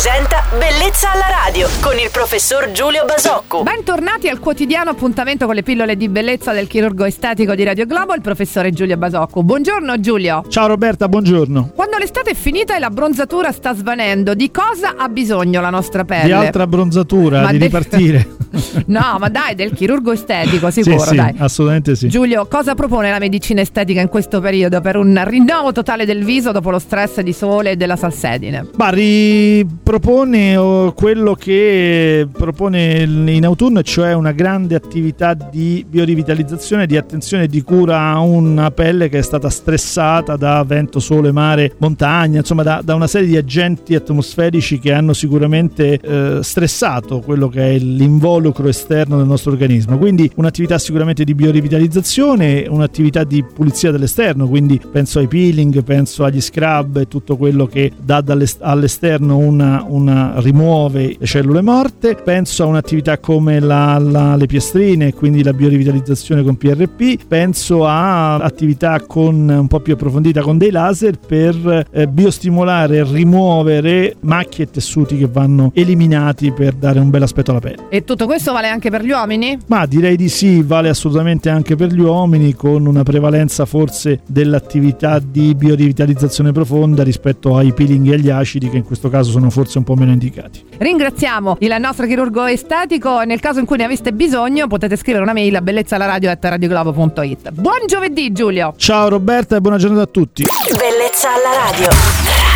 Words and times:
presenta 0.00 0.44
Bellezza 0.56 1.10
alla 1.10 1.26
radio 1.44 1.66
con 1.80 1.98
il 1.98 2.08
professor 2.12 2.70
Giulio 2.70 3.04
Basocco. 3.04 3.64
Bentornati 3.64 4.28
al 4.28 4.38
quotidiano 4.38 4.90
appuntamento 4.90 5.44
con 5.46 5.56
le 5.56 5.64
pillole 5.64 5.96
di 5.96 6.08
bellezza 6.08 6.52
del 6.52 6.68
chirurgo 6.68 7.04
estetico 7.04 7.56
di 7.56 7.64
Radio 7.64 7.84
Globo, 7.84 8.14
il 8.14 8.20
professore 8.20 8.70
Giulio 8.70 8.96
Basocco. 8.96 9.42
Buongiorno 9.42 9.98
Giulio. 9.98 10.44
Ciao 10.48 10.68
Roberta, 10.68 11.08
buongiorno. 11.08 11.72
Quando 11.74 11.98
l'estate 11.98 12.30
è 12.30 12.34
finita 12.34 12.76
e 12.76 12.78
la 12.78 12.90
bronzatura 12.90 13.50
sta 13.50 13.74
svanendo, 13.74 14.34
di 14.34 14.52
cosa 14.52 14.94
ha 14.96 15.08
bisogno 15.08 15.60
la 15.60 15.70
nostra 15.70 16.04
pelle? 16.04 16.26
Di 16.26 16.32
altra 16.32 16.68
bronzatura, 16.68 17.40
Ma 17.42 17.50
di 17.50 17.58
de- 17.58 17.64
ripartire. 17.64 18.28
No, 18.86 19.16
ma 19.18 19.28
dai, 19.28 19.54
del 19.54 19.72
chirurgo 19.72 20.12
estetico, 20.12 20.70
sicuro, 20.70 20.98
sì, 20.98 21.08
sì, 21.08 21.16
dai. 21.16 21.34
assolutamente 21.38 21.96
sì. 21.96 22.08
Giulio, 22.08 22.46
cosa 22.46 22.74
propone 22.74 23.10
la 23.10 23.18
medicina 23.18 23.60
estetica 23.60 24.00
in 24.00 24.08
questo 24.08 24.40
periodo 24.40 24.80
per 24.80 24.96
un 24.96 25.20
rinnovo 25.24 25.72
totale 25.72 26.04
del 26.04 26.24
viso 26.24 26.52
dopo 26.52 26.70
lo 26.70 26.78
stress 26.78 27.20
di 27.20 27.32
sole 27.32 27.72
e 27.72 27.76
della 27.76 27.96
salsedine? 27.96 28.68
Ma 28.76 28.90
ripropone 28.90 30.92
quello 30.94 31.34
che 31.34 32.26
propone 32.30 33.02
in 33.02 33.44
autunno, 33.44 33.82
cioè 33.82 34.12
una 34.12 34.32
grande 34.32 34.74
attività 34.74 35.34
di 35.34 35.84
biorivitalizzazione, 35.88 36.86
di 36.86 36.96
attenzione 36.96 37.44
e 37.44 37.48
di 37.48 37.62
cura 37.62 38.10
a 38.10 38.20
una 38.20 38.70
pelle 38.70 39.08
che 39.08 39.18
è 39.18 39.22
stata 39.22 39.50
stressata 39.50 40.36
da 40.36 40.62
vento, 40.64 41.00
sole, 41.00 41.32
mare, 41.32 41.74
montagna, 41.78 42.38
insomma 42.38 42.62
da, 42.62 42.80
da 42.82 42.94
una 42.94 43.06
serie 43.06 43.28
di 43.28 43.36
agenti 43.36 43.94
atmosferici 43.94 44.78
che 44.78 44.92
hanno 44.92 45.12
sicuramente 45.12 45.98
eh, 46.00 46.38
stressato 46.42 47.20
quello 47.20 47.48
che 47.48 47.74
è 47.74 47.78
l'involucro 47.78 48.47
esterno 48.68 49.16
del 49.16 49.26
nostro 49.26 49.52
organismo. 49.52 49.98
Quindi 49.98 50.30
un'attività 50.36 50.78
sicuramente 50.78 51.24
di 51.24 51.34
biorivitalizzazione, 51.34 52.66
un'attività 52.68 53.24
di 53.24 53.42
pulizia 53.42 53.90
dell'esterno, 53.90 54.48
quindi 54.48 54.80
penso 54.90 55.18
ai 55.18 55.28
peeling, 55.28 55.82
penso 55.82 56.24
agli 56.24 56.40
scrub 56.40 56.96
e 56.96 57.08
tutto 57.08 57.36
quello 57.36 57.66
che 57.66 57.92
dà 58.00 58.22
all'esterno 58.60 59.36
una, 59.36 59.84
una 59.86 60.34
rimuove 60.36 61.16
le 61.18 61.26
cellule 61.26 61.62
morte, 61.62 62.14
penso 62.14 62.62
a 62.64 62.66
un'attività 62.66 63.18
come 63.18 63.60
la, 63.60 63.98
la- 63.98 64.36
le 64.36 64.46
piastrine, 64.46 65.12
quindi 65.14 65.42
la 65.42 65.52
biorivitalizzazione 65.52 66.42
con 66.42 66.56
PRP, 66.56 67.26
penso 67.26 67.86
a 67.86 68.36
attività 68.36 69.00
con, 69.06 69.48
un 69.48 69.66
po' 69.66 69.80
più 69.80 69.94
approfondita 69.94 70.40
con 70.42 70.58
dei 70.58 70.70
laser 70.70 71.18
per 71.18 71.86
eh, 71.90 72.06
biostimolare 72.06 72.98
e 72.98 73.04
rimuovere 73.04 74.16
macchie 74.20 74.64
e 74.64 74.70
tessuti 74.70 75.16
che 75.16 75.26
vanno 75.26 75.70
eliminati 75.74 76.52
per 76.52 76.74
dare 76.74 76.98
un 77.00 77.10
bel 77.10 77.22
aspetto 77.22 77.50
alla 77.50 77.60
pelle. 77.60 77.86
E 77.88 78.04
tutto 78.04 78.26
questo 78.38 78.52
vale 78.52 78.68
anche 78.68 78.88
per 78.88 79.02
gli 79.02 79.10
uomini? 79.10 79.58
Ma 79.66 79.84
direi 79.84 80.14
di 80.14 80.28
sì, 80.28 80.62
vale 80.62 80.88
assolutamente 80.88 81.50
anche 81.50 81.74
per 81.74 81.92
gli 81.92 81.98
uomini, 81.98 82.54
con 82.54 82.86
una 82.86 83.02
prevalenza 83.02 83.64
forse 83.64 84.20
dell'attività 84.28 85.18
di 85.18 85.56
biorivitalizzazione 85.56 86.52
profonda 86.52 87.02
rispetto 87.02 87.56
ai 87.56 87.72
peeling 87.72 88.06
e 88.06 88.14
agli 88.14 88.30
acidi, 88.30 88.70
che 88.70 88.76
in 88.76 88.84
questo 88.84 89.08
caso 89.08 89.32
sono 89.32 89.50
forse 89.50 89.78
un 89.78 89.84
po' 89.84 89.96
meno 89.96 90.12
indicati. 90.12 90.64
Ringraziamo 90.78 91.56
il 91.58 91.76
nostro 91.80 92.06
chirurgo 92.06 92.44
estetico. 92.44 93.22
Nel 93.22 93.40
caso 93.40 93.58
in 93.58 93.66
cui 93.66 93.76
ne 93.76 93.84
aveste 93.84 94.12
bisogno, 94.12 94.68
potete 94.68 94.94
scrivere 94.94 95.24
una 95.24 95.32
mail 95.32 95.56
a 95.56 95.60
bellezzalaradio.it. 95.60 97.50
Buon 97.50 97.86
giovedì, 97.88 98.30
Giulio! 98.30 98.72
Ciao 98.76 99.08
Roberta 99.08 99.56
e 99.56 99.60
buona 99.60 99.78
giornata 99.78 100.02
a 100.02 100.06
tutti. 100.06 100.44
Bellezza 100.44 101.28
alla 101.34 101.70
radio. 101.72 102.47